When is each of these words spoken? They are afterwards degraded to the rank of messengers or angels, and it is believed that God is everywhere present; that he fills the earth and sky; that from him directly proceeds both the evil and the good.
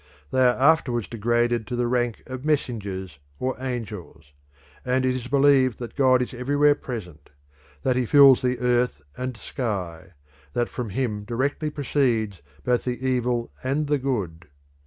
They 0.31 0.39
are 0.39 0.55
afterwards 0.59 1.07
degraded 1.07 1.67
to 1.67 1.75
the 1.75 1.85
rank 1.85 2.23
of 2.25 2.43
messengers 2.43 3.19
or 3.39 3.55
angels, 3.59 4.33
and 4.83 5.05
it 5.05 5.15
is 5.15 5.27
believed 5.27 5.77
that 5.77 5.95
God 5.95 6.23
is 6.23 6.33
everywhere 6.33 6.73
present; 6.73 7.29
that 7.83 7.95
he 7.95 8.07
fills 8.07 8.41
the 8.41 8.57
earth 8.57 9.03
and 9.15 9.37
sky; 9.37 10.13
that 10.53 10.69
from 10.69 10.89
him 10.89 11.23
directly 11.23 11.69
proceeds 11.69 12.41
both 12.63 12.83
the 12.83 12.99
evil 13.07 13.51
and 13.63 13.85
the 13.85 13.99
good. 13.99 14.47